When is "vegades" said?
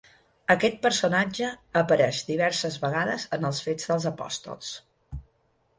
2.87-3.27